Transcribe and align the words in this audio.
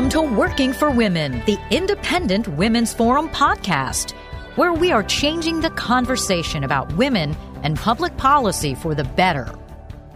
Welcome 0.00 0.30
to 0.30 0.34
Working 0.34 0.72
for 0.72 0.90
Women, 0.90 1.42
the 1.44 1.58
Independent 1.70 2.48
Women's 2.48 2.94
Forum 2.94 3.28
podcast, 3.28 4.12
where 4.56 4.72
we 4.72 4.92
are 4.92 5.02
changing 5.02 5.60
the 5.60 5.68
conversation 5.68 6.64
about 6.64 6.90
women 6.96 7.36
and 7.64 7.76
public 7.76 8.16
policy 8.16 8.74
for 8.74 8.94
the 8.94 9.04
better. 9.04 9.54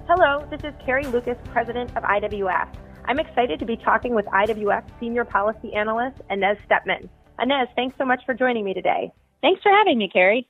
Hello, 0.08 0.46
this 0.48 0.60
is 0.64 0.72
Carrie 0.86 1.04
Lukas, 1.04 1.36
President 1.52 1.94
of 1.98 2.02
IWF. 2.02 2.74
I'm 3.04 3.18
excited 3.18 3.58
to 3.58 3.66
be 3.66 3.76
talking 3.76 4.14
with 4.14 4.24
IWF 4.24 4.84
Senior 5.00 5.26
Policy 5.26 5.74
Analyst 5.74 6.16
Inez 6.30 6.56
Stepman. 6.66 7.06
Inez, 7.38 7.68
thanks 7.76 7.94
so 7.98 8.06
much 8.06 8.22
for 8.24 8.32
joining 8.32 8.64
me 8.64 8.72
today. 8.72 9.12
Thanks 9.42 9.62
for 9.62 9.70
having 9.70 9.98
me, 9.98 10.08
Carrie. 10.10 10.48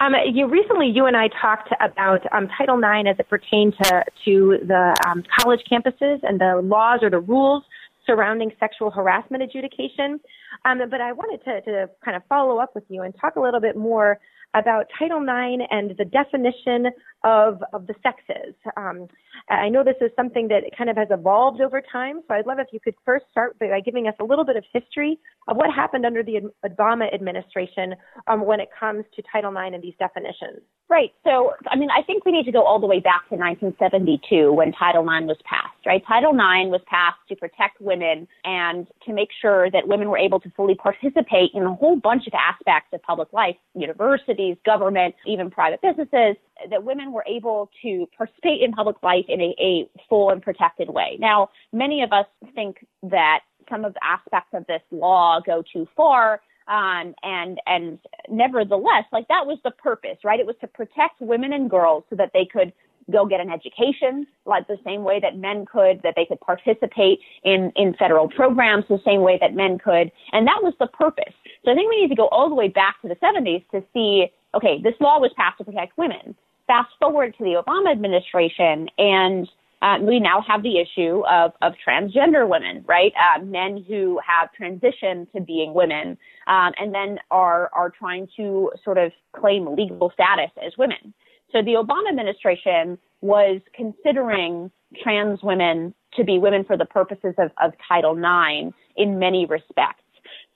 Um, 0.00 0.14
you 0.32 0.48
recently, 0.48 0.86
you 0.86 1.04
and 1.04 1.14
I 1.14 1.28
talked 1.42 1.68
about 1.78 2.22
um, 2.32 2.48
Title 2.56 2.78
IX 2.78 3.06
as 3.06 3.18
it 3.18 3.28
pertained 3.28 3.74
to 3.82 4.02
to 4.24 4.58
the 4.66 4.96
um, 5.06 5.24
college 5.38 5.60
campuses 5.70 6.20
and 6.22 6.40
the 6.40 6.62
laws 6.64 7.00
or 7.02 7.10
the 7.10 7.20
rules 7.20 7.64
surrounding 8.06 8.50
sexual 8.58 8.90
harassment 8.90 9.42
adjudication. 9.42 10.20
Um, 10.64 10.78
but 10.90 11.00
I 11.00 11.12
wanted 11.12 11.44
to, 11.44 11.60
to 11.62 11.90
kind 12.04 12.16
of 12.16 12.22
follow 12.28 12.58
up 12.58 12.74
with 12.74 12.84
you 12.88 13.02
and 13.02 13.14
talk 13.20 13.36
a 13.36 13.40
little 13.40 13.60
bit 13.60 13.76
more 13.76 14.18
about 14.54 14.86
Title 14.98 15.22
IX 15.22 15.62
and 15.70 15.96
the 15.96 16.04
definition 16.04 16.86
of, 17.24 17.62
of 17.72 17.86
the 17.86 17.94
sexes. 18.02 18.54
Um, 18.76 19.06
I 19.48 19.68
know 19.68 19.84
this 19.84 19.96
is 20.00 20.10
something 20.16 20.48
that 20.48 20.64
kind 20.76 20.90
of 20.90 20.96
has 20.96 21.08
evolved 21.10 21.60
over 21.60 21.80
time, 21.80 22.20
so 22.26 22.34
I'd 22.34 22.46
love 22.46 22.58
if 22.58 22.68
you 22.72 22.80
could 22.80 22.94
first 23.04 23.26
start 23.30 23.58
by 23.58 23.80
giving 23.80 24.08
us 24.08 24.14
a 24.20 24.24
little 24.24 24.44
bit 24.44 24.56
of 24.56 24.64
history 24.72 25.18
of 25.48 25.56
what 25.56 25.72
happened 25.72 26.04
under 26.04 26.22
the 26.22 26.50
Obama 26.64 27.12
administration 27.14 27.94
um, 28.26 28.44
when 28.44 28.60
it 28.60 28.68
comes 28.78 29.04
to 29.14 29.22
Title 29.30 29.52
IX 29.52 29.74
and 29.74 29.82
these 29.82 29.94
definitions. 29.98 30.62
Right. 30.90 31.12
So, 31.22 31.52
I 31.68 31.76
mean, 31.76 31.88
I 31.88 32.02
think 32.02 32.24
we 32.24 32.32
need 32.32 32.46
to 32.46 32.52
go 32.52 32.64
all 32.64 32.80
the 32.80 32.86
way 32.88 32.98
back 32.98 33.28
to 33.28 33.36
1972 33.36 34.52
when 34.52 34.72
Title 34.72 35.02
IX 35.02 35.28
was 35.28 35.36
passed, 35.44 35.86
right? 35.86 36.02
Title 36.04 36.32
IX 36.32 36.68
was 36.68 36.80
passed 36.88 37.20
to 37.28 37.36
protect 37.36 37.80
women 37.80 38.26
and 38.44 38.88
to 39.06 39.12
make 39.12 39.28
sure 39.40 39.70
that 39.70 39.86
women 39.86 40.08
were 40.08 40.18
able 40.18 40.40
to 40.40 40.50
fully 40.56 40.74
participate 40.74 41.52
in 41.54 41.62
a 41.62 41.72
whole 41.72 41.94
bunch 41.94 42.26
of 42.26 42.32
aspects 42.34 42.88
of 42.92 43.00
public 43.02 43.32
life, 43.32 43.54
universities, 43.76 44.56
government, 44.66 45.14
even 45.28 45.48
private 45.48 45.80
businesses, 45.80 46.34
that 46.68 46.82
women 46.82 47.12
were 47.12 47.24
able 47.24 47.70
to 47.82 48.08
participate 48.18 48.60
in 48.60 48.72
public 48.72 48.96
life 49.04 49.26
in 49.28 49.40
a, 49.40 49.54
a 49.60 49.88
full 50.08 50.30
and 50.30 50.42
protected 50.42 50.90
way. 50.90 51.16
Now, 51.20 51.50
many 51.72 52.02
of 52.02 52.10
us 52.12 52.26
think 52.56 52.84
that 53.04 53.42
some 53.70 53.84
of 53.84 53.94
the 53.94 54.04
aspects 54.04 54.50
of 54.54 54.66
this 54.66 54.82
law 54.90 55.40
go 55.40 55.62
too 55.72 55.86
far. 55.96 56.40
Um, 56.70 57.14
and 57.24 57.60
and 57.66 57.98
nevertheless, 58.30 59.04
like 59.12 59.26
that 59.28 59.44
was 59.44 59.58
the 59.64 59.72
purpose, 59.72 60.18
right? 60.24 60.38
It 60.38 60.46
was 60.46 60.56
to 60.60 60.68
protect 60.68 61.20
women 61.20 61.52
and 61.52 61.68
girls 61.68 62.04
so 62.08 62.16
that 62.16 62.30
they 62.32 62.46
could 62.50 62.72
go 63.10 63.26
get 63.26 63.40
an 63.40 63.50
education, 63.50 64.26
like 64.46 64.66
the 64.68 64.78
same 64.84 65.02
way 65.02 65.20
that 65.20 65.36
men 65.36 65.66
could, 65.66 66.00
that 66.02 66.14
they 66.16 66.24
could 66.24 66.40
participate 66.40 67.18
in, 67.42 67.72
in 67.76 67.94
federal 67.94 68.28
programs 68.28 68.84
the 68.88 69.00
same 69.04 69.22
way 69.22 69.36
that 69.40 69.54
men 69.54 69.78
could. 69.78 70.12
And 70.32 70.46
that 70.46 70.60
was 70.62 70.74
the 70.78 70.86
purpose. 70.86 71.34
So 71.64 71.72
I 71.72 71.74
think 71.74 71.90
we 71.90 72.00
need 72.00 72.08
to 72.08 72.14
go 72.14 72.28
all 72.28 72.48
the 72.48 72.54
way 72.54 72.68
back 72.68 73.00
to 73.02 73.08
the 73.08 73.16
70s 73.16 73.64
to 73.72 73.82
see, 73.92 74.28
okay, 74.54 74.80
this 74.82 74.94
law 75.00 75.18
was 75.18 75.32
passed 75.36 75.58
to 75.58 75.64
protect 75.64 75.98
women. 75.98 76.36
Fast 76.66 76.90
forward 77.00 77.34
to 77.38 77.44
the 77.44 77.60
Obama 77.60 77.90
administration 77.90 78.88
and 78.96 79.48
uh, 79.82 79.96
we 80.00 80.20
now 80.20 80.44
have 80.46 80.62
the 80.62 80.78
issue 80.78 81.22
of, 81.26 81.52
of 81.62 81.72
transgender 81.86 82.48
women, 82.48 82.84
right? 82.86 83.12
Uh, 83.16 83.42
men 83.42 83.84
who 83.88 84.20
have 84.26 84.50
transitioned 84.60 85.30
to 85.32 85.40
being 85.40 85.72
women, 85.74 86.18
um, 86.46 86.72
and 86.78 86.94
then 86.94 87.18
are 87.30 87.70
are 87.72 87.90
trying 87.90 88.28
to 88.36 88.70
sort 88.84 88.98
of 88.98 89.12
claim 89.34 89.74
legal 89.74 90.10
status 90.12 90.50
as 90.64 90.72
women. 90.76 91.14
So 91.52 91.62
the 91.62 91.72
Obama 91.72 92.10
administration 92.10 92.98
was 93.20 93.60
considering 93.74 94.70
trans 95.02 95.42
women 95.42 95.94
to 96.14 96.24
be 96.24 96.38
women 96.38 96.64
for 96.64 96.76
the 96.76 96.84
purposes 96.84 97.34
of, 97.38 97.50
of 97.60 97.72
Title 97.88 98.16
IX 98.16 98.74
in 98.96 99.18
many 99.18 99.46
respects. 99.46 100.02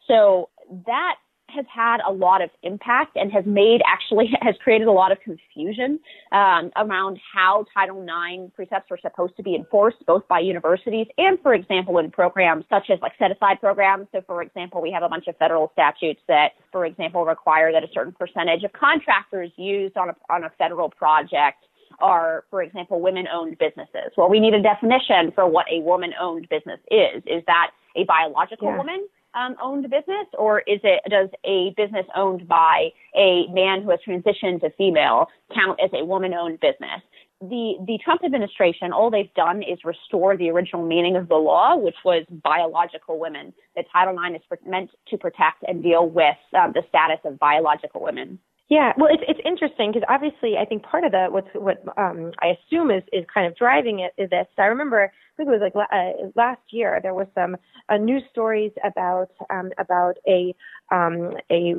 So 0.07 0.51
that 0.87 1.17
has 1.55 1.65
had 1.73 1.99
a 2.07 2.13
lot 2.13 2.43
of 2.43 2.51
impact 2.63 3.17
and 3.17 3.33
has 3.33 3.45
made 3.47 3.81
actually 3.87 4.31
has 4.43 4.55
created 4.63 4.89
a 4.89 4.93
lot 4.93 5.13
of 5.13 5.19
confusion 5.21 5.99
um, 6.33 6.71
around 6.77 7.19
how 7.33 7.65
Title 7.73 8.03
IX 8.03 8.53
precepts 8.55 8.91
are 8.91 8.99
supposed 9.01 9.37
to 9.37 9.43
be 9.43 9.55
enforced, 9.55 9.99
both 10.07 10.27
by 10.29 10.41
universities 10.41 11.07
and, 11.19 11.39
for 11.41 11.55
example, 11.55 11.99
in 11.99 12.11
programs 12.11 12.65
such 12.69 12.91
as 12.91 12.99
like 13.01 13.13
set 13.19 13.31
aside 13.31 13.61
programs. 13.61 14.07
So, 14.13 14.23
for 14.27 14.43
example, 14.43 14.83
we 14.83 14.91
have 14.93 15.03
a 15.03 15.09
bunch 15.09 15.27
of 15.27 15.37
federal 15.37 15.71
statutes 15.73 16.21
that, 16.29 16.53
for 16.73 16.87
example, 16.87 17.25
require 17.25 17.73
that 17.73 17.85
a 17.85 17.89
certain 17.93 18.13
percentage 18.13 18.65
of 18.65 18.73
contractors 18.73 19.51
used 19.57 19.97
on 19.97 20.11
a 20.11 20.17
on 20.31 20.45
a 20.45 20.51
federal 20.59 20.91
project 20.91 21.65
are, 22.01 22.45
for 22.51 22.63
example, 22.63 23.01
women 23.01 23.27
owned 23.33 23.59
businesses. 23.59 24.13
Well, 24.17 24.29
we 24.29 24.41
need 24.41 24.55
a 24.55 24.63
definition 24.63 25.33
for 25.35 25.49
what 25.49 25.67
a 25.71 25.81
woman 25.81 26.13
owned 26.21 26.49
business 26.49 26.81
is. 26.91 27.23
Is 27.27 27.43
that 27.47 27.71
a 27.97 28.05
biological 28.05 28.69
yeah. 28.69 28.77
woman? 28.77 29.09
Um, 29.35 29.57
owned 29.63 29.85
business, 29.85 30.27
or 30.39 30.61
is 30.61 30.81
it 30.83 31.01
does 31.11 31.29
a 31.45 31.75
business 31.77 32.07
owned 32.15 32.47
by 32.49 32.91
a 33.17 33.47
man 33.53 33.83
who 33.83 33.91
has 33.91 34.01
transitioned 34.07 34.61
to 34.61 34.71
female 34.77 35.29
count 35.55 35.79
as 35.83 35.91
a 35.93 36.05
woman 36.05 36.35
owned 36.35 36.61
business? 36.61 37.03
The 37.41 37.75
the 37.87 37.99
Trump 38.05 38.23
administration, 38.25 38.93
all 38.93 39.11
they've 39.11 39.35
done 39.35 39.63
is 39.63 39.79
restore 39.85 40.37
the 40.37 40.51
original 40.51 40.87
meaning 40.87 41.17
of 41.17 41.29
the 41.29 41.35
law, 41.35 41.77
which 41.77 41.97
was 42.05 42.25
biological 42.31 43.19
women. 43.19 43.53
The 43.77 43.85
Title 43.93 44.17
IX 44.19 44.37
is 44.37 44.59
meant 44.67 44.91
to 45.09 45.19
protect 45.19 45.65
and 45.67 45.83
deal 45.83 46.09
with 46.09 46.37
um, 46.57 46.73
the 46.73 46.83
status 46.89 47.19
of 47.25 47.39
biological 47.39 48.03
women. 48.03 48.39
Yeah, 48.71 48.93
well, 48.97 49.11
it's 49.13 49.23
it's 49.29 49.41
interesting 49.45 49.93
because 49.93 50.07
obviously 50.09 50.57
I 50.59 50.65
think 50.65 50.85
part 50.85 51.05
of 51.05 51.13
the 51.13 51.27
what's 51.29 51.49
what 51.53 51.83
um, 51.99 52.33
I 52.41 52.57
assume 52.57 52.91
is 52.91 53.03
is 53.13 53.25
kind 53.33 53.47
of 53.47 53.55
driving 53.57 54.01
it 54.01 54.13
is 54.21 54.31
this. 54.31 54.47
I 54.57 54.65
remember 54.65 55.05
I 55.05 55.37
think 55.37 55.49
it 55.49 55.53
was 55.53 55.61
like 55.61 55.75
uh, 55.93 56.29
last 56.35 56.63
year 56.71 56.99
there 57.03 57.13
was 57.13 57.27
some 57.35 57.57
uh, 57.91 57.99
news 57.99 58.23
stories 58.31 58.73
about 58.83 59.29
um, 59.51 59.71
about 59.79 60.15
a 60.27 60.55
um, 60.91 61.33
a 61.51 61.75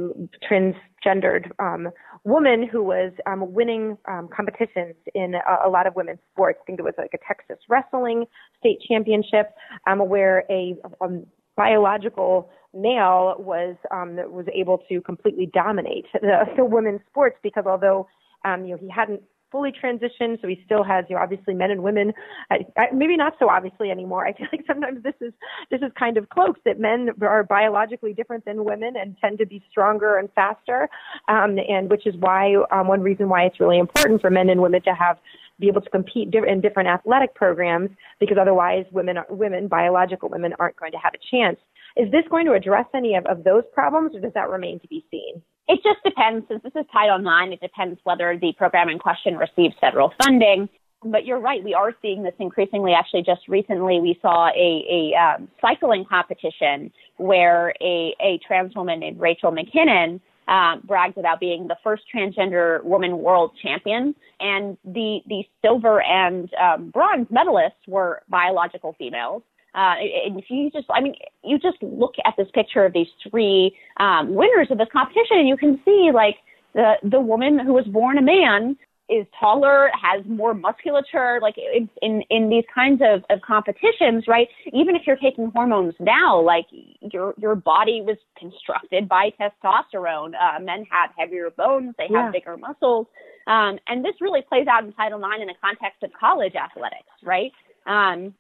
transgendered 0.47 1.49
um, 1.57 1.89
woman 2.23 2.67
who 2.71 2.83
was 2.83 3.11
um, 3.25 3.51
winning 3.51 3.97
um, 4.07 4.29
competitions 4.35 4.95
in 5.15 5.33
a, 5.33 5.67
a 5.67 5.69
lot 5.69 5.87
of 5.87 5.95
women's 5.95 6.19
sports. 6.33 6.59
I 6.61 6.65
think 6.67 6.79
it 6.79 6.83
was 6.83 6.93
like 6.99 7.15
a 7.15 7.19
Texas 7.27 7.57
wrestling 7.67 8.25
state 8.59 8.79
championship 8.87 9.55
um, 9.87 10.07
where 10.07 10.43
a 10.51 10.75
um, 11.01 11.25
biological 11.55 12.49
male 12.73 13.35
was 13.39 13.75
um, 13.91 14.15
was 14.31 14.45
able 14.53 14.79
to 14.89 15.01
completely 15.01 15.49
dominate 15.53 16.05
the, 16.13 16.45
the 16.57 16.65
women's 16.65 17.01
sports 17.09 17.37
because 17.41 17.65
although 17.65 18.07
um, 18.43 18.65
you 18.65 18.71
know 18.71 18.77
he 18.77 18.89
hadn't 18.89 19.21
fully 19.51 19.71
transitioned, 19.71 20.41
so 20.41 20.47
he 20.47 20.61
still 20.65 20.83
has 20.83 21.05
you 21.09 21.15
know 21.15 21.21
obviously 21.21 21.53
men 21.53 21.71
and 21.71 21.83
women. 21.83 22.13
Uh, 22.51 22.57
maybe 22.93 23.17
not 23.17 23.33
so 23.39 23.49
obviously 23.49 23.91
anymore. 23.91 24.25
I 24.25 24.33
feel 24.33 24.47
like 24.51 24.65
sometimes 24.67 25.03
this 25.03 25.15
is 25.21 25.33
this 25.71 25.81
is 25.81 25.91
kind 25.97 26.17
of 26.17 26.29
cloaked 26.29 26.63
that 26.65 26.79
men 26.79 27.09
are 27.21 27.43
biologically 27.43 28.13
different 28.13 28.45
than 28.45 28.63
women 28.65 28.93
and 28.99 29.15
tend 29.19 29.37
to 29.39 29.45
be 29.45 29.63
stronger 29.69 30.17
and 30.17 30.29
faster, 30.33 30.89
um, 31.27 31.57
and 31.67 31.89
which 31.89 32.05
is 32.05 32.15
why 32.19 32.55
um, 32.71 32.87
one 32.87 33.01
reason 33.01 33.29
why 33.29 33.43
it's 33.43 33.59
really 33.59 33.79
important 33.79 34.21
for 34.21 34.29
men 34.29 34.49
and 34.49 34.61
women 34.61 34.81
to 34.83 34.93
have 34.93 35.17
be 35.57 35.67
able 35.69 35.79
to 35.79 35.89
compete 35.89 36.33
in 36.33 36.59
different 36.59 36.89
athletic 36.89 37.33
programs 37.33 37.89
because 38.19 38.37
otherwise 38.39 38.85
women 38.91 39.17
women 39.29 39.69
biological 39.69 40.27
women 40.27 40.53
aren't 40.59 40.75
going 40.75 40.91
to 40.91 40.97
have 40.97 41.13
a 41.13 41.17
chance 41.31 41.57
is 41.95 42.11
this 42.11 42.23
going 42.29 42.45
to 42.45 42.53
address 42.53 42.85
any 42.93 43.15
of, 43.15 43.25
of 43.25 43.43
those 43.43 43.63
problems, 43.73 44.15
or 44.15 44.19
does 44.19 44.33
that 44.33 44.49
remain 44.49 44.79
to 44.81 44.87
be 44.87 45.05
seen? 45.09 45.41
It 45.67 45.79
just 45.83 46.03
depends. 46.03 46.45
Since 46.47 46.63
this 46.63 46.73
is 46.75 46.85
Title 46.91 47.19
IX, 47.19 47.53
it 47.53 47.61
depends 47.61 47.99
whether 48.03 48.37
the 48.39 48.53
program 48.53 48.89
in 48.89 48.99
question 48.99 49.35
receives 49.35 49.75
federal 49.81 50.13
funding. 50.23 50.69
But 51.03 51.25
you're 51.25 51.39
right, 51.39 51.63
we 51.63 51.73
are 51.73 51.93
seeing 52.01 52.23
this 52.23 52.33
increasingly. 52.39 52.93
Actually, 52.93 53.23
just 53.23 53.47
recently, 53.47 53.99
we 53.99 54.17
saw 54.21 54.47
a, 54.49 54.85
a 54.89 55.15
um, 55.19 55.47
cycling 55.61 56.05
competition 56.05 56.91
where 57.17 57.73
a, 57.81 58.15
a 58.19 58.39
trans 58.45 58.75
woman 58.75 58.99
named 58.99 59.19
Rachel 59.19 59.51
McKinnon 59.51 60.19
um, 60.47 60.81
bragged 60.83 61.17
about 61.17 61.39
being 61.39 61.67
the 61.67 61.77
first 61.83 62.03
transgender 62.13 62.83
woman 62.83 63.19
world 63.19 63.51
champion, 63.61 64.15
and 64.39 64.77
the 64.83 65.19
the 65.27 65.43
silver 65.63 66.01
and 66.01 66.49
um, 66.55 66.89
bronze 66.89 67.27
medalists 67.27 67.87
were 67.87 68.21
biological 68.29 68.95
females. 68.97 69.41
Uh, 69.75 69.95
and 70.25 70.39
if 70.39 70.45
you 70.49 70.71
just, 70.71 70.87
I 70.89 71.01
mean, 71.01 71.15
you 71.43 71.59
just 71.59 71.77
look 71.81 72.15
at 72.25 72.35
this 72.37 72.47
picture 72.53 72.85
of 72.85 72.93
these 72.93 73.07
three 73.29 73.75
um, 73.97 74.33
winners 74.33 74.67
of 74.71 74.77
this 74.77 74.87
competition, 74.91 75.37
and 75.39 75.47
you 75.47 75.57
can 75.57 75.81
see 75.83 76.11
like 76.13 76.37
the 76.73 76.93
the 77.03 77.19
woman 77.19 77.59
who 77.59 77.73
was 77.73 77.85
born 77.85 78.17
a 78.17 78.21
man 78.21 78.77
is 79.07 79.27
taller, 79.39 79.91
has 80.01 80.25
more 80.25 80.53
musculature, 80.53 81.39
like 81.41 81.55
in 81.57 81.89
in, 82.01 82.23
in 82.29 82.49
these 82.49 82.63
kinds 82.73 83.01
of, 83.03 83.23
of 83.29 83.41
competitions, 83.41 84.23
right? 84.29 84.47
Even 84.71 84.95
if 84.95 85.01
you're 85.05 85.17
taking 85.17 85.51
hormones 85.51 85.93
now, 85.99 86.39
like 86.39 86.67
your 87.11 87.33
your 87.37 87.55
body 87.55 88.01
was 88.01 88.17
constructed 88.37 89.09
by 89.09 89.29
testosterone. 89.39 90.33
Uh, 90.35 90.59
men 90.61 90.85
have 90.89 91.09
heavier 91.17 91.49
bones, 91.49 91.93
they 91.97 92.07
have 92.15 92.27
yeah. 92.27 92.31
bigger 92.31 92.55
muscles, 92.55 93.07
um, 93.47 93.77
and 93.87 94.05
this 94.05 94.15
really 94.21 94.41
plays 94.41 94.67
out 94.67 94.85
in 94.85 94.93
Title 94.93 95.19
IX 95.19 95.41
in 95.41 95.47
the 95.47 95.53
context 95.61 96.01
of 96.01 96.11
college 96.17 96.55
athletics, 96.55 97.11
right? 97.23 97.51
Um, 97.85 98.33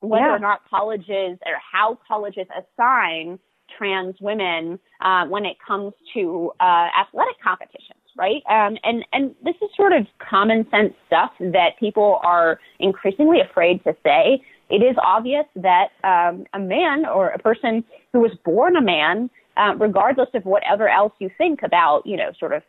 whether 0.00 0.26
yeah. 0.26 0.36
or 0.36 0.38
not 0.38 0.60
colleges 0.68 1.38
or 1.44 1.54
how 1.72 1.98
colleges 2.06 2.46
assign 2.56 3.38
trans 3.76 4.16
women 4.20 4.78
uh, 5.00 5.26
when 5.26 5.44
it 5.44 5.56
comes 5.66 5.92
to 6.14 6.50
uh, 6.60 6.88
athletic 6.98 7.36
competitions, 7.42 8.00
right? 8.16 8.42
Um, 8.48 8.76
and 8.82 9.04
and 9.12 9.34
this 9.44 9.54
is 9.62 9.68
sort 9.76 9.92
of 9.92 10.06
common 10.18 10.66
sense 10.70 10.94
stuff 11.06 11.32
that 11.38 11.78
people 11.78 12.20
are 12.22 12.58
increasingly 12.80 13.38
afraid 13.40 13.82
to 13.84 13.94
say 14.02 14.42
it 14.70 14.82
is 14.82 14.96
obvious 15.02 15.46
that 15.56 15.88
um, 16.04 16.44
a 16.52 16.58
man 16.58 17.06
or 17.06 17.28
a 17.28 17.38
person 17.38 17.84
who 18.12 18.20
was 18.20 18.32
born 18.44 18.76
a 18.76 18.82
man, 18.82 19.30
uh, 19.56 19.74
regardless 19.76 20.28
of 20.34 20.44
whatever 20.44 20.88
else 20.88 21.12
you 21.18 21.30
think 21.38 21.60
about, 21.62 22.06
you 22.06 22.16
know, 22.16 22.32
sort 22.38 22.52
of 22.52 22.62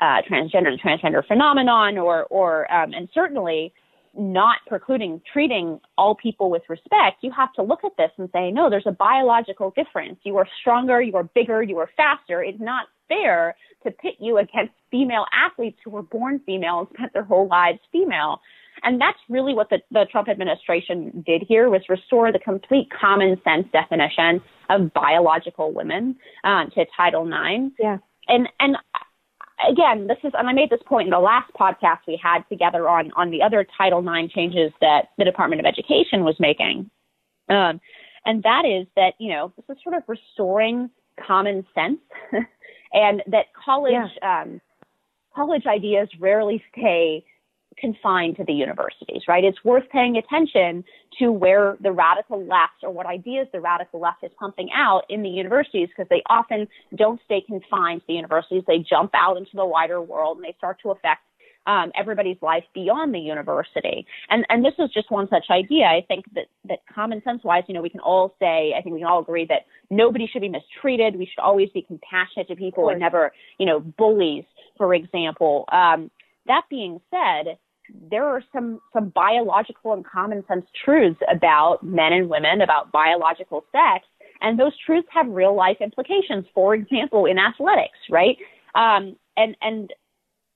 uh, 0.00 0.22
transgender, 0.30 0.70
the 0.70 0.78
transgender 0.82 1.26
phenomenon, 1.26 1.98
or 1.98 2.24
or 2.24 2.72
um, 2.72 2.92
and 2.92 3.08
certainly 3.12 3.72
not 4.16 4.58
precluding 4.66 5.20
treating 5.32 5.80
all 5.96 6.14
people 6.14 6.50
with 6.50 6.62
respect, 6.68 7.18
you 7.22 7.30
have 7.30 7.52
to 7.54 7.62
look 7.62 7.80
at 7.84 7.92
this 7.96 8.10
and 8.18 8.28
say, 8.32 8.50
no, 8.50 8.68
there's 8.68 8.86
a 8.86 8.92
biological 8.92 9.72
difference. 9.76 10.18
You 10.24 10.36
are 10.38 10.48
stronger, 10.60 11.00
you 11.00 11.14
are 11.16 11.24
bigger, 11.24 11.62
you 11.62 11.78
are 11.78 11.90
faster. 11.96 12.42
It's 12.42 12.60
not 12.60 12.86
fair 13.08 13.56
to 13.84 13.90
pit 13.90 14.14
you 14.18 14.38
against 14.38 14.72
female 14.90 15.26
athletes 15.32 15.78
who 15.84 15.90
were 15.90 16.02
born 16.02 16.40
female 16.44 16.80
and 16.80 16.88
spent 16.94 17.12
their 17.12 17.24
whole 17.24 17.48
lives 17.48 17.78
female. 17.92 18.40
And 18.82 19.00
that's 19.00 19.18
really 19.28 19.54
what 19.54 19.68
the, 19.70 19.78
the 19.90 20.06
Trump 20.10 20.28
administration 20.28 21.22
did 21.26 21.44
here 21.46 21.68
was 21.68 21.82
restore 21.88 22.32
the 22.32 22.38
complete 22.38 22.88
common 22.98 23.40
sense 23.44 23.66
definition 23.72 24.40
of 24.70 24.92
biological 24.92 25.72
women 25.72 26.16
uh, 26.44 26.64
to 26.66 26.86
Title 26.96 27.26
IX. 27.26 27.74
Yeah. 27.78 27.98
And 28.28 28.48
and 28.60 28.76
again, 29.68 30.06
this 30.06 30.18
is, 30.24 30.32
and 30.38 30.48
I 30.48 30.52
made 30.52 30.70
this 30.70 30.80
point 30.86 31.06
in 31.06 31.10
the 31.10 31.18
last 31.18 31.50
podcast 31.58 31.98
we 32.06 32.18
had 32.22 32.40
together 32.48 32.88
on 32.88 33.10
on 33.16 33.30
the 33.30 33.42
other 33.42 33.66
Title 33.76 34.00
IX 34.00 34.32
changes 34.32 34.72
that 34.80 35.08
the 35.18 35.24
Department 35.24 35.60
of 35.60 35.66
Education 35.66 36.24
was 36.24 36.36
making, 36.38 36.90
um, 37.48 37.80
and 38.24 38.42
that 38.42 38.64
is 38.64 38.86
that 38.96 39.14
you 39.18 39.32
know 39.32 39.52
this 39.56 39.76
is 39.76 39.82
sort 39.82 39.96
of 39.96 40.02
restoring 40.06 40.90
common 41.26 41.66
sense, 41.74 42.00
and 42.92 43.22
that 43.26 43.46
college 43.64 43.92
yeah. 44.22 44.42
um, 44.42 44.60
college 45.34 45.66
ideas 45.66 46.08
rarely 46.18 46.62
stay 46.72 47.24
confined 47.78 48.36
to 48.36 48.44
the 48.44 48.52
universities, 48.52 49.22
right? 49.28 49.44
It's 49.44 49.64
worth 49.64 49.84
paying 49.90 50.16
attention 50.16 50.84
to 51.18 51.30
where 51.32 51.76
the 51.80 51.92
radical 51.92 52.40
left 52.40 52.82
or 52.82 52.90
what 52.90 53.06
ideas 53.06 53.48
the 53.52 53.60
radical 53.60 54.00
left 54.00 54.22
is 54.22 54.30
pumping 54.38 54.68
out 54.74 55.02
in 55.08 55.22
the 55.22 55.28
universities 55.28 55.88
because 55.88 56.08
they 56.10 56.22
often 56.28 56.68
don't 56.96 57.20
stay 57.24 57.40
confined 57.40 58.00
to 58.02 58.06
the 58.08 58.14
universities. 58.14 58.62
They 58.66 58.78
jump 58.78 59.12
out 59.14 59.36
into 59.36 59.52
the 59.54 59.66
wider 59.66 60.00
world 60.00 60.38
and 60.38 60.44
they 60.44 60.54
start 60.58 60.78
to 60.82 60.90
affect 60.90 61.22
um, 61.66 61.92
everybody's 61.98 62.38
life 62.40 62.64
beyond 62.74 63.14
the 63.14 63.18
university. 63.18 64.06
And 64.28 64.46
and 64.48 64.64
this 64.64 64.72
is 64.78 64.90
just 64.92 65.10
one 65.10 65.28
such 65.28 65.44
idea. 65.50 65.84
I 65.84 66.04
think 66.08 66.24
that 66.34 66.46
that 66.68 66.78
common 66.92 67.22
sense 67.22 67.44
wise, 67.44 67.64
you 67.68 67.74
know, 67.74 67.82
we 67.82 67.90
can 67.90 68.00
all 68.00 68.34
say, 68.38 68.74
I 68.76 68.82
think 68.82 68.94
we 68.94 69.00
can 69.00 69.08
all 69.08 69.20
agree 69.20 69.46
that 69.46 69.66
nobody 69.90 70.26
should 70.26 70.40
be 70.40 70.48
mistreated. 70.48 71.16
We 71.16 71.26
should 71.26 71.40
always 71.40 71.68
be 71.70 71.82
compassionate 71.82 72.48
to 72.48 72.56
people 72.56 72.88
and 72.88 72.98
never, 72.98 73.32
you 73.58 73.66
know, 73.66 73.80
bullies, 73.80 74.44
for 74.76 74.94
example. 74.94 75.66
Um, 75.70 76.10
that 76.46 76.62
being 76.70 77.00
said, 77.10 77.58
there 78.10 78.24
are 78.24 78.42
some 78.52 78.80
some 78.92 79.08
biological 79.08 79.92
and 79.92 80.04
common 80.04 80.44
sense 80.46 80.66
truths 80.84 81.20
about 81.30 81.82
men 81.82 82.12
and 82.12 82.28
women, 82.28 82.60
about 82.60 82.92
biological 82.92 83.64
sex, 83.72 84.06
and 84.40 84.58
those 84.58 84.72
truths 84.86 85.08
have 85.10 85.26
real 85.28 85.54
life 85.54 85.78
implications. 85.80 86.46
For 86.54 86.74
example, 86.74 87.26
in 87.26 87.38
athletics, 87.38 87.98
right? 88.08 88.36
Um, 88.74 89.16
and 89.36 89.56
and 89.60 89.92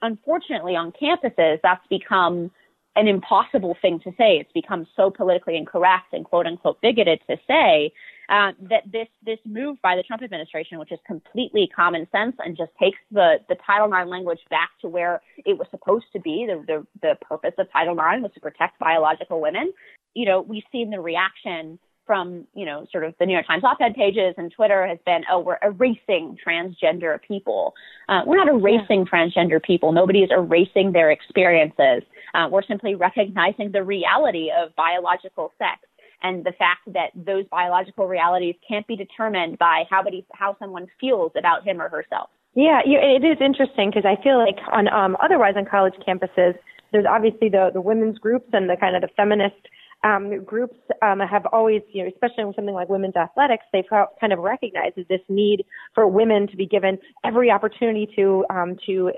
unfortunately, 0.03 0.77
on 0.77 0.93
campuses, 0.93 1.59
that's 1.63 1.87
become 1.89 2.51
an 2.97 3.09
impossible 3.09 3.77
thing 3.83 3.99
to 4.01 4.11
say. 4.13 4.39
It's 4.39 4.53
become 4.53 4.87
so 4.97 5.11
politically 5.11 5.57
incorrect 5.57 6.13
and 6.13 6.25
quote 6.25 6.47
unquote 6.47 6.81
bigoted 6.81 7.21
to 7.29 7.37
say 7.49 7.93
uh, 8.29 8.53
that 8.71 8.83
this 8.91 9.09
this 9.25 9.39
move 9.45 9.77
by 9.83 9.97
the 9.97 10.03
Trump 10.03 10.23
administration, 10.23 10.79
which 10.79 10.93
is 10.93 10.99
completely 11.07 11.69
common 11.75 12.07
sense 12.11 12.37
and 12.39 12.57
just 12.57 12.71
takes 12.81 12.99
the 13.11 13.37
the 13.49 13.57
Title 13.67 13.93
IX 13.93 14.09
language 14.09 14.41
back 14.51 14.71
to 14.81 14.89
where 14.89 15.21
it 15.45 15.59
was 15.59 15.67
supposed 15.71 16.07
to 16.13 16.21
be. 16.21 16.47
The 16.49 16.65
the, 16.67 16.87
the 17.03 17.15
purpose 17.27 17.55
of 17.59 17.71
Title 17.73 17.95
IX 17.95 18.23
was 18.23 18.33
to 18.35 18.41
protect 18.41 18.79
biological 18.79 19.41
women. 19.41 19.73
You 20.15 20.27
know, 20.27 20.41
we've 20.41 20.65
seen 20.73 20.91
the 20.91 21.01
reaction 21.01 21.79
from 22.07 22.47
you 22.55 22.65
know 22.65 22.87
sort 22.93 23.05
of 23.05 23.15
the 23.19 23.27
New 23.27 23.33
York 23.33 23.47
Times 23.47 23.65
op-ed 23.65 23.95
pages 23.95 24.35
and 24.37 24.53
Twitter 24.53 24.87
has 24.87 24.99
been, 25.07 25.23
oh, 25.31 25.41
we're 25.41 25.59
erasing 25.63 26.37
transgender 26.47 27.19
people. 27.27 27.75
Uh, 28.09 28.21
we're 28.27 28.37
not 28.37 28.49
erasing 28.49 29.07
yeah. 29.07 29.19
transgender 29.19 29.63
people. 29.63 29.93
Nobody 29.93 30.21
is 30.21 30.31
erasing 30.31 30.93
their 30.93 31.11
experiences. 31.11 32.03
Uh, 32.35 32.49
we're 32.51 32.63
simply 32.63 32.95
recognizing 32.95 33.73
the 33.73 33.83
reality 33.83 34.51
of 34.51 34.75
biological 34.77 35.53
sex 35.59 35.81
and 36.25 36.43
the 36.43 36.53
fact 36.53 36.81
that 36.87 37.11
those 37.15 37.45
biological 37.51 38.09
realities 38.09 38.57
can't 38.67 38.87
be 38.87 38.97
determined 38.97 39.59
by 39.59 39.85
how, 39.89 40.03
how 40.33 40.57
someone 40.59 40.87
feels 40.99 41.31
about 41.39 41.63
him 41.65 41.81
or 41.81 41.89
herself. 41.89 42.31
Yeah, 42.55 42.81
it 42.85 43.25
is 43.25 43.39
interesting 43.41 43.91
because 43.91 44.05
I 44.05 44.21
feel 44.23 44.39
like 44.39 44.57
on 44.73 44.89
um, 44.89 45.17
otherwise 45.23 45.55
on 45.57 45.67
college 45.67 45.95
campuses, 46.07 46.55
there's 46.93 47.07
obviously 47.09 47.49
the 47.49 47.71
the 47.73 47.81
women's 47.81 48.19
groups 48.19 48.49
and 48.53 48.71
the 48.71 48.77
kind 48.79 48.95
of 48.95 49.03
the 49.03 49.09
feminist 49.17 49.59
um, 50.05 50.45
groups 50.45 50.77
um, 51.03 51.19
have 51.19 51.47
always, 51.53 51.83
you 51.93 52.03
know, 52.03 52.09
especially 52.09 52.45
with 52.45 52.55
something 52.55 52.75
like 52.75 52.89
women's 52.89 53.17
athletics, 53.17 53.65
they've 53.73 53.89
kind 54.21 54.33
of 54.33 54.39
recognized 54.39 54.97
this 55.09 55.21
need 55.29 55.65
for 55.95 56.07
women 56.07 56.47
to 56.49 56.57
be 56.57 56.67
given 56.67 56.99
every 57.25 57.51
opportunity 57.51 58.09
to 58.15 58.45
um, 58.51 58.77
to 58.87 59.11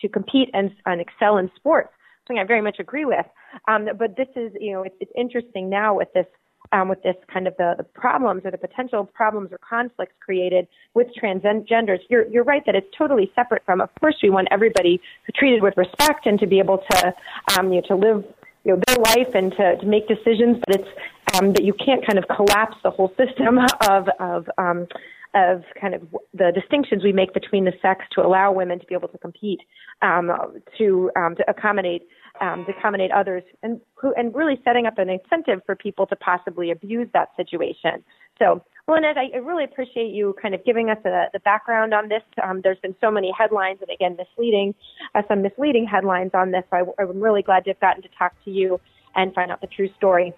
to 0.00 0.08
compete 0.08 0.48
and, 0.52 0.70
and 0.86 1.00
excel 1.00 1.36
in 1.36 1.50
sports. 1.56 1.90
Something 2.26 2.42
I 2.42 2.46
very 2.46 2.62
much 2.62 2.78
agree 2.80 3.04
with. 3.04 3.26
Um, 3.68 3.88
but 3.98 4.16
this 4.16 4.28
is, 4.36 4.52
you 4.58 4.72
know, 4.72 4.82
it's, 4.82 4.94
it's 5.00 5.12
interesting 5.16 5.68
now 5.68 5.96
with 5.96 6.08
this 6.14 6.26
um, 6.72 6.88
with 6.88 7.02
this 7.02 7.16
kind 7.32 7.46
of 7.46 7.56
the, 7.56 7.74
the 7.76 7.84
problems 7.84 8.42
or 8.44 8.50
the 8.50 8.58
potential 8.58 9.04
problems 9.04 9.50
or 9.52 9.58
conflicts 9.58 10.14
created 10.20 10.66
with 10.94 11.08
transgenders. 11.20 11.98
You're, 12.08 12.26
you're 12.28 12.44
right 12.44 12.64
that 12.66 12.74
it's 12.74 12.86
totally 12.96 13.30
separate 13.34 13.64
from, 13.64 13.80
of 13.80 13.90
course, 14.00 14.16
we 14.22 14.30
want 14.30 14.48
everybody 14.50 15.00
treated 15.34 15.62
with 15.62 15.76
respect 15.76 16.26
and 16.26 16.38
to 16.40 16.46
be 16.46 16.58
able 16.58 16.78
to, 16.90 17.14
um, 17.58 17.72
you 17.72 17.80
know, 17.80 17.86
to 17.88 17.96
live 17.96 18.24
you 18.64 18.72
know, 18.72 18.82
their 18.86 18.96
life 18.96 19.34
and 19.34 19.52
to, 19.52 19.76
to 19.78 19.86
make 19.86 20.06
decisions, 20.06 20.58
but 20.66 20.80
it's 20.80 20.88
um, 21.34 21.52
that 21.54 21.64
you 21.64 21.72
can't 21.72 22.04
kind 22.06 22.18
of 22.18 22.24
collapse 22.28 22.76
the 22.82 22.90
whole 22.90 23.12
system 23.16 23.58
of, 23.88 24.08
of 24.18 24.50
um, 24.58 24.86
of 25.34 25.62
kind 25.80 25.94
of 25.94 26.02
the 26.34 26.50
distinctions 26.54 27.04
we 27.04 27.12
make 27.12 27.32
between 27.32 27.64
the 27.64 27.72
sex 27.80 28.04
to 28.12 28.20
allow 28.20 28.52
women 28.52 28.80
to 28.80 28.86
be 28.86 28.94
able 28.94 29.08
to 29.08 29.18
compete 29.18 29.60
um, 30.02 30.30
to 30.76 31.10
um, 31.16 31.36
to 31.36 31.44
accommodate 31.48 32.02
um, 32.40 32.64
to 32.66 32.72
accommodate 32.76 33.10
others 33.12 33.42
and 33.62 33.80
who 33.94 34.12
and 34.16 34.34
really 34.34 34.60
setting 34.64 34.86
up 34.86 34.98
an 34.98 35.08
incentive 35.08 35.60
for 35.66 35.76
people 35.76 36.06
to 36.06 36.16
possibly 36.16 36.70
abuse 36.70 37.08
that 37.12 37.28
situation. 37.36 38.02
So, 38.38 38.64
well, 38.88 38.96
Inez, 38.96 39.16
I, 39.16 39.36
really 39.38 39.64
appreciate 39.64 40.12
you 40.12 40.34
kind 40.40 40.54
of 40.54 40.64
giving 40.64 40.88
us 40.88 40.98
a, 41.04 41.26
the 41.32 41.40
background 41.40 41.92
on 41.92 42.08
this. 42.08 42.22
Um, 42.42 42.62
there's 42.64 42.78
been 42.78 42.96
so 43.00 43.10
many 43.10 43.32
headlines 43.36 43.78
and 43.82 43.90
again 43.90 44.16
misleading, 44.16 44.74
uh, 45.14 45.22
some 45.28 45.42
misleading 45.42 45.86
headlines 45.86 46.30
on 46.34 46.50
this. 46.50 46.64
I, 46.72 46.82
I'm 46.98 47.20
really 47.20 47.42
glad 47.42 47.64
to 47.64 47.70
have 47.70 47.80
gotten 47.80 48.02
to 48.02 48.08
talk 48.18 48.32
to 48.44 48.50
you 48.50 48.80
and 49.14 49.34
find 49.34 49.50
out 49.50 49.60
the 49.60 49.66
true 49.66 49.88
story. 49.96 50.32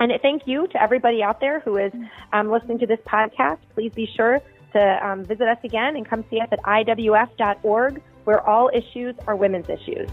And 0.00 0.12
thank 0.22 0.46
you 0.46 0.66
to 0.68 0.82
everybody 0.82 1.22
out 1.22 1.40
there 1.40 1.60
who 1.60 1.76
is 1.76 1.92
um, 2.32 2.50
listening 2.50 2.78
to 2.80 2.86
this 2.86 3.00
podcast. 3.06 3.58
Please 3.74 3.92
be 3.94 4.06
sure 4.16 4.40
to 4.72 5.06
um, 5.06 5.24
visit 5.24 5.48
us 5.48 5.58
again 5.62 5.96
and 5.96 6.08
come 6.08 6.24
see 6.30 6.40
us 6.40 6.48
at 6.50 6.60
iwf.org, 6.62 8.02
where 8.24 8.40
all 8.46 8.70
issues 8.74 9.14
are 9.26 9.36
women's 9.36 9.68
issues. 9.68 10.08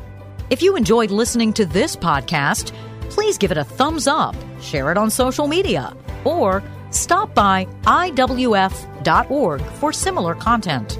If 0.49 0.61
you 0.61 0.75
enjoyed 0.75 1.11
listening 1.11 1.53
to 1.53 1.65
this 1.65 1.95
podcast, 1.95 2.73
please 3.09 3.37
give 3.37 3.51
it 3.51 3.57
a 3.57 3.63
thumbs 3.63 4.07
up, 4.07 4.35
share 4.61 4.91
it 4.91 4.97
on 4.97 5.09
social 5.09 5.47
media, 5.47 5.95
or 6.23 6.63
stop 6.91 7.33
by 7.33 7.65
iwf.org 7.83 9.61
for 9.61 9.93
similar 9.93 10.35
content. 10.35 10.99